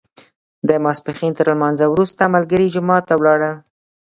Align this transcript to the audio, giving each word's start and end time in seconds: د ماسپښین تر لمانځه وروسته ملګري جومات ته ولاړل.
د 0.67 0.69
ماسپښین 0.83 1.31
تر 1.37 1.45
لمانځه 1.53 1.85
وروسته 1.89 2.31
ملګري 2.35 2.67
جومات 2.73 3.03
ته 3.09 3.13
ولاړل. 3.19 3.55